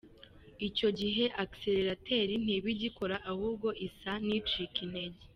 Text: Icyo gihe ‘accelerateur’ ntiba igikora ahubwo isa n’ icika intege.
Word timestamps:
Icyo 0.67 0.89
gihe 0.99 1.23
‘accelerateur’ 1.43 2.29
ntiba 2.43 2.67
igikora 2.75 3.15
ahubwo 3.31 3.67
isa 3.87 4.11
n’ 4.25 4.27
icika 4.39 4.79
intege. 4.85 5.19